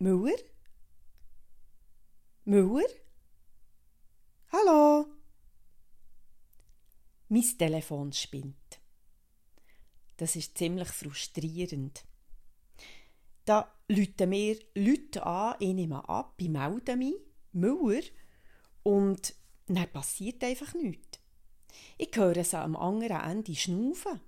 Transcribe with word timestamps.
Müller? 0.00 0.38
Müller? 2.44 2.88
Hallo? 4.52 5.06
Mein 7.28 7.58
Telefon 7.58 8.12
spinnt. 8.12 8.80
Das 10.16 10.36
ist 10.36 10.56
ziemlich 10.56 10.88
frustrierend. 10.88 12.04
Da 13.44 13.74
lüten 13.88 14.28
mir 14.28 14.56
Leute 14.76 15.26
an, 15.26 15.56
ich 15.58 15.74
nehme 15.74 16.08
ab, 16.08 16.34
ich 16.36 16.48
melde 16.48 16.96
mich, 16.96 17.16
Müller, 17.52 18.02
und 18.84 19.34
dann 19.66 19.90
passiert 19.90 20.44
einfach 20.44 20.74
nichts. 20.74 21.18
Ich 21.96 22.16
höre 22.16 22.44
sie 22.44 22.56
am 22.56 22.76
anderen 22.76 23.20
Ende 23.20 23.54
schnaufen. 23.56 24.20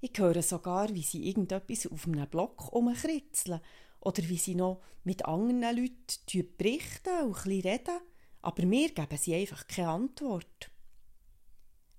Ich 0.00 0.16
höre 0.16 0.42
sogar, 0.42 0.94
wie 0.94 1.02
sie 1.02 1.26
irgendetwas 1.28 1.88
auf 1.88 2.06
einem 2.06 2.28
Block 2.28 2.72
umkritzeln 2.72 3.60
oder 4.00 4.28
wie 4.28 4.38
sie 4.38 4.54
noch 4.54 4.82
mit 5.04 5.24
anderen 5.24 5.76
Leuten 5.76 6.56
berichten 6.56 7.26
und 7.26 7.46
ein 7.46 7.60
reden, 7.60 8.00
aber 8.42 8.66
mir 8.66 8.90
geben 8.90 9.16
sie 9.16 9.34
einfach 9.34 9.66
keine 9.66 9.88
Antwort. 9.88 10.70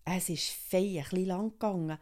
Es 0.05 0.29
ist 0.29 0.49
fein 0.49 1.05
ein 1.11 1.25
lang 1.25 1.51
gegangen, 1.51 1.97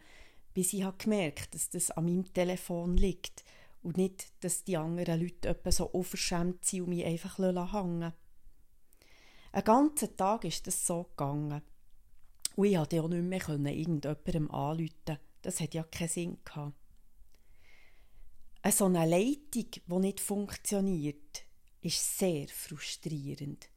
bis 0.54 0.73
ich 0.73 0.86
gemerkt 0.98 1.40
habe, 1.40 1.52
dass 1.52 1.70
das 1.70 1.92
an 1.92 2.06
meinem 2.06 2.34
Telefon 2.34 2.98
liegt 2.98 3.44
und 3.84 3.98
nicht, 3.98 4.32
dass 4.44 4.64
die 4.64 4.78
anderen 4.78 5.22
Leute 5.22 5.50
etwa 5.50 5.72
so 5.72 5.86
unverschämt 5.88 6.66
sind 6.66 6.82
und 6.82 6.90
mich 6.90 7.06
einfach 7.06 7.38
hängen 7.38 8.14
Einen 9.52 9.64
ganzen 9.64 10.16
Tag 10.16 10.44
ist 10.45 10.68
das 10.68 10.86
so 10.86 11.04
gegangen. 11.04 11.62
Und 12.56 12.66
ich 12.66 12.76
konnte 12.76 13.02
auch 13.02 13.08
nicht 13.08 13.23
mehr 13.23 13.76
irgendjemandem 13.76 14.52
anrufen. 14.52 15.20
Das 15.42 15.59
hat 15.59 15.73
ja 15.73 15.84
keinen 15.84 16.09
Sinn 16.09 16.38
gehabt. 16.44 16.73
Eine 18.62 18.74
so 18.74 18.86
eine 18.86 19.06
Leitung, 19.06 19.70
die 19.72 20.00
nicht 20.00 20.20
funktioniert, 20.20 21.46
ist 21.82 22.18
sehr 22.18 22.48
frustrierend. 22.48 23.70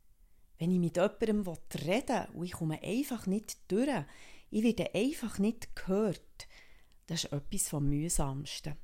Wenn 0.58 0.72
ich 0.72 0.78
mit 0.78 0.96
jemandem 0.96 1.46
reden 1.86 2.26
will 2.32 2.36
und 2.36 2.44
ich 2.44 2.52
komme 2.52 2.82
einfach 2.82 3.26
nicht 3.26 3.58
durch, 3.68 4.04
ich 4.50 4.62
werde 4.62 4.94
einfach 4.94 5.38
nicht 5.38 5.74
gehört, 5.76 6.48
das 7.06 7.24
ist 7.24 7.32
etwas 7.32 7.68
vom 7.68 7.88
Mühsamsten. 7.88 8.76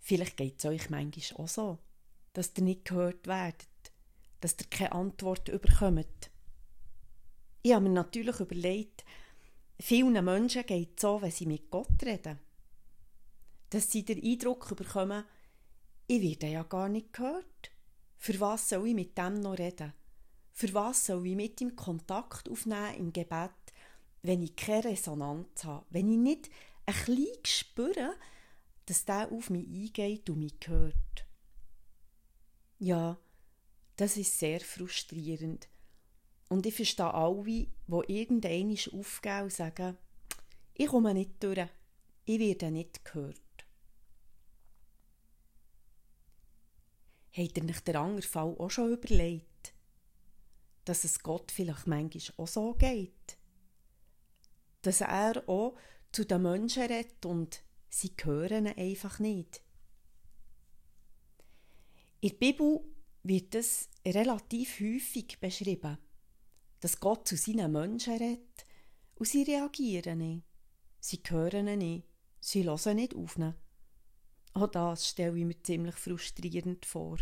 Vielleicht 0.00 0.36
geht 0.36 0.58
es 0.58 0.64
euch 0.64 0.88
manchmal 0.90 1.44
auch 1.44 1.48
so, 1.48 1.78
dass 2.32 2.52
ihr 2.56 2.64
nicht 2.64 2.86
gehört 2.86 3.26
werdet, 3.26 3.68
dass 4.40 4.56
ihr 4.58 4.66
keine 4.70 4.92
Antwort 4.92 5.44
bekommt. 5.46 6.30
Ich 7.62 7.72
habe 7.72 7.84
mir 7.84 7.90
natürlich 7.90 8.40
überlegt, 8.40 9.04
vielen 9.80 10.24
Menschen 10.24 10.64
geht 10.64 10.96
es 10.96 11.02
so, 11.02 11.20
wenn 11.20 11.30
sie 11.30 11.46
mit 11.46 11.70
Gott 11.70 12.02
reden. 12.02 12.38
Dass 13.70 13.90
sie 13.90 14.04
den 14.04 14.22
Eindruck 14.22 14.74
bekommen, 14.76 15.24
ich 16.06 16.22
werde 16.22 16.46
ja 16.46 16.62
gar 16.62 16.88
nicht 16.88 17.12
gehört. 17.12 17.70
Für 18.16 18.40
was 18.40 18.68
soll 18.68 18.88
ich 18.88 18.94
mit 18.94 19.16
dem 19.16 19.40
noch 19.40 19.58
reden? 19.58 19.92
Für 20.52 20.72
was 20.74 21.06
soll 21.06 21.26
ich 21.26 21.36
mit 21.36 21.60
ihm 21.60 21.76
Kontakt 21.76 22.48
aufnehmen 22.48 22.94
im 22.96 23.12
Gebet, 23.12 23.50
wenn 24.22 24.42
ich 24.42 24.56
keine 24.56 24.84
Resonanz 24.84 25.64
habe? 25.64 25.86
Wenn 25.90 26.10
ich 26.10 26.18
nicht 26.18 26.50
ein 26.86 26.94
bisschen 26.94 27.44
spüre, 27.44 28.16
dass 28.86 29.04
der 29.04 29.30
auf 29.30 29.50
mich 29.50 29.68
eingeht 29.68 30.28
und 30.30 30.40
mich 30.40 30.56
hört? 30.66 31.26
Ja, 32.78 33.18
das 33.96 34.16
ist 34.16 34.38
sehr 34.38 34.60
frustrierend. 34.60 35.68
Und 36.48 36.64
ich 36.64 36.74
verstehe 36.74 37.12
alle, 37.12 37.42
die 37.44 37.68
irgendein 37.86 38.76
aufgeben 38.92 39.42
und 39.42 39.52
sagen, 39.52 39.98
ich 40.74 40.86
komme 40.86 41.12
nicht 41.12 41.42
durch, 41.42 41.68
ich 42.24 42.38
werde 42.38 42.70
nicht 42.70 43.04
gehört. 43.04 43.40
Habt 47.38 47.56
ihr 47.56 47.64
nicht 47.64 47.86
den 47.86 47.96
anderen 47.96 48.22
Fall 48.22 48.56
auch 48.58 48.70
schon 48.70 48.92
überlegt, 48.92 49.74
dass 50.84 51.04
es 51.04 51.22
Gott 51.22 51.52
vielleicht 51.52 51.86
manchmal 51.86 52.34
auch 52.36 52.48
so 52.48 52.74
geht? 52.74 53.38
Dass 54.82 55.00
er 55.00 55.48
auch 55.48 55.76
zu 56.10 56.24
den 56.24 56.42
Menschen 56.42 56.84
redet 56.84 57.24
und 57.24 57.62
sie 57.90 58.12
hören 58.22 58.66
ihn 58.66 58.78
einfach 58.78 59.18
nicht. 59.18 59.62
In 62.20 62.30
der 62.30 62.36
Bibel 62.36 62.80
wird 63.22 63.54
es 63.54 63.88
relativ 64.04 64.80
häufig 64.80 65.38
beschrieben 65.38 65.98
dass 66.80 67.00
Gott 67.00 67.26
zu 67.26 67.36
seinen 67.36 67.72
Menschen 67.72 68.14
redet 68.14 68.66
und 69.16 69.26
sie 69.26 69.42
reagieren 69.42 70.18
nicht. 70.18 70.44
Sie 71.00 71.20
hören 71.28 71.68
ihn 71.68 71.78
nicht. 71.78 72.06
Sie 72.40 72.64
hören 72.64 72.96
nicht 72.96 73.14
auf 73.14 73.36
ihn. 73.36 73.54
Auch 74.54 74.68
das 74.68 75.08
stelle 75.08 75.38
ich 75.38 75.44
mir 75.44 75.62
ziemlich 75.62 75.94
frustrierend 75.96 76.84
vor. 76.86 77.18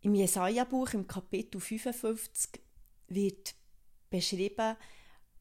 Im 0.00 0.14
Jesaja-Buch 0.14 0.94
im 0.94 1.06
Kapitel 1.06 1.60
55 1.60 2.60
wird 3.08 3.54
beschrieben, 4.10 4.76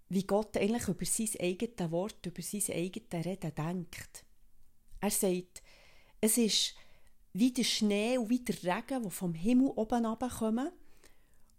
wie 0.10 0.24
Gott 0.24 0.58
eigentlich 0.58 0.88
über 0.88 1.06
sein 1.06 1.30
eigenes 1.40 1.92
Wort, 1.92 2.26
über 2.26 2.42
sein 2.42 2.76
eigenes 2.76 3.26
Reden 3.26 3.54
denkt. 3.56 4.26
Er 5.00 5.12
sagt, 5.12 5.62
es 6.22 6.38
ist 6.38 6.76
wie 7.34 7.52
der 7.52 7.64
Schnee 7.64 8.18
und 8.18 8.30
wie 8.30 8.40
der 8.40 8.64
Regen, 8.64 9.04
die 9.04 9.12
vom 9.12 9.34
Himmel 9.34 9.72
oben 9.76 10.04
kommen. 10.04 10.72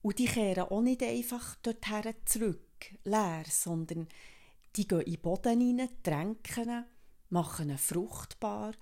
Und 0.03 0.19
die 0.19 0.27
kehren 0.27 0.69
auch 0.69 0.81
nicht 0.81 1.03
einfach 1.03 1.57
dorthin 1.57 2.15
zurück, 2.25 2.95
leer, 3.05 3.45
sondern 3.49 4.09
die 4.77 4.87
gehen 4.87 5.01
in 5.01 5.13
den 5.13 5.23
Boden 5.23 5.61
hinein, 5.61 6.03
tränken 6.03 6.85
machen 7.31 7.71
ihn 7.71 7.79
fruchtbar, 7.79 8.73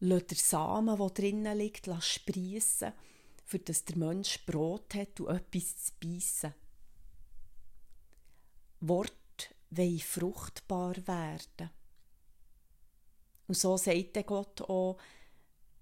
lassen 0.00 0.26
den 0.26 0.36
Samen, 0.36 0.96
der 0.98 1.10
drinnen 1.10 1.58
liegt, 1.58 1.88
sprießen, 2.00 2.92
für 3.44 3.58
dass 3.58 3.84
der 3.84 3.98
Mensch 3.98 4.44
Brot 4.46 4.94
hat 4.94 5.20
und 5.20 5.28
etwas 5.28 5.76
zu 5.76 5.92
beißen. 6.00 6.54
Wort 8.80 9.54
wollen 9.70 9.98
fruchtbar 10.00 10.96
werden. 11.06 11.70
Und 13.46 13.56
so 13.56 13.76
sagt 13.76 14.26
Gott 14.26 14.62
auch, 14.62 14.98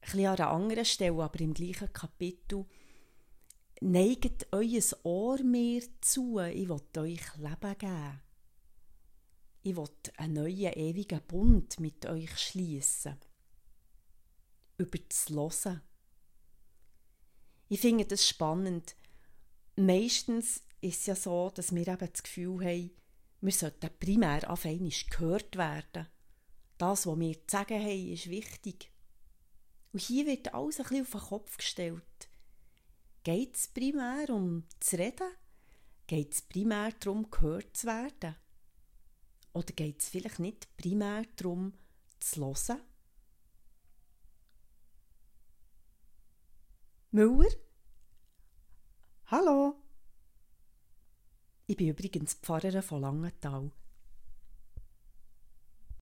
bisschen 0.01 0.27
an 0.27 0.37
einer 0.37 0.51
anderen 0.51 0.85
Stelle, 0.85 1.23
aber 1.23 1.41
im 1.41 1.55
gleichen 1.55 1.93
Kapitel, 1.93 2.67
neigt 3.81 4.49
euer 4.53 4.83
Ohr 5.05 5.43
mir 5.43 5.83
zu, 6.01 6.39
ich 6.41 6.69
will 6.69 6.81
euch 6.99 7.37
Leben 7.37 7.79
geben. 7.79 8.21
Ich 9.65 9.77
will 9.77 9.89
einen 10.17 10.35
neuen, 10.35 10.73
ewigen 10.73 11.21
Bund 11.29 11.79
mit 11.79 12.05
euch 12.07 12.37
schließen. 12.37 13.17
Über 14.77 14.99
das 14.99 15.29
Hören. 15.29 15.83
Ich 17.69 17.81
finde 17.81 18.05
das 18.05 18.29
spannend. 18.29 18.97
Meistens 19.77 20.65
ist 20.81 21.01
es 21.01 21.07
ja 21.07 21.15
so, 21.15 21.51
dass 21.55 21.73
wir 21.73 21.87
eben 21.87 22.11
das 22.13 22.23
Gefühl 22.25 22.65
haben, 22.65 22.91
wir 23.41 23.53
sollten 23.53 23.91
primär 24.01 24.51
auf 24.51 24.67
einmal 24.67 24.91
gehört 25.11 25.57
werden. 25.57 26.09
Das, 26.79 27.07
was 27.07 27.19
wir 27.19 27.35
zu 27.35 27.57
sagen 27.57 27.81
haben, 27.81 28.13
ist 28.13 28.31
wichtig. 28.31 28.91
Und 29.93 30.01
hier 30.01 30.27
wird 30.27 30.55
alles 30.55 30.81
ein 30.81 30.87
bisschen 30.89 31.03
auf 31.03 31.11
den 31.11 31.21
Kopf 31.21 31.57
gestellt. 31.57 32.03
Geht 33.23 33.55
es 33.55 33.69
primär 33.69 34.29
um 34.31 34.65
zu 34.81 34.99
reden? 34.99 35.31
Geht 36.09 36.35
es 36.35 36.43
primär 36.43 36.91
darum, 36.99 37.31
gehört 37.31 37.77
zu 37.77 37.87
werden? 37.87 38.35
Oder 39.53 39.73
geht 39.75 40.01
es 40.01 40.09
vielleicht 40.09 40.39
nicht 40.39 40.77
primär 40.77 41.25
darum, 41.37 41.75
zu 42.21 42.41
hören? 42.41 42.81
Müller? 47.11 47.51
Hallo? 49.27 49.75
Ich 51.67 51.77
bin 51.77 51.89
übrigens 51.89 52.35
Pfarrerin 52.35 52.83
von 52.83 53.03
Langenthal. 53.03 53.71